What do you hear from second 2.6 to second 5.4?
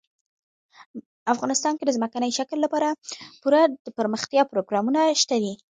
لپاره پوره دپرمختیا پروګرامونه شته